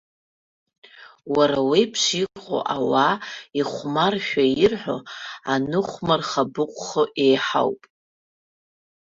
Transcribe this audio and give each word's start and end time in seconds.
Уара 1.35 1.59
уеиԥш 1.69 2.03
иҟоу 2.21 2.61
ауаа 2.75 3.15
ихәмаршәа 3.59 4.43
ирҳәо 4.63 4.97
аныхәмар-хабыҟәхо 5.53 7.03
еиҳауп. 7.25 7.81